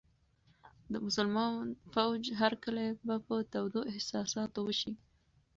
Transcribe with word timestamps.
د 0.91 0.93
مسلمان 1.05 1.63
فوج 1.93 2.23
هرکلی 2.41 2.87
به 3.05 3.15
په 3.25 3.35
تودو 3.51 3.81
احساساتو 3.91 4.59
وشي. 4.63 4.91